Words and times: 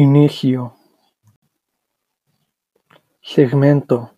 Inicio. 0.00 0.74
Segmento 3.20 4.14